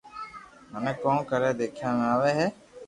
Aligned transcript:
منو 0.71 0.91
ڪون 1.01 1.17
ڪوئي 1.29 1.51
ديکيا 1.59 1.89
۾ 1.99 2.03
آوي 2.13 2.31
ھي 2.37 2.47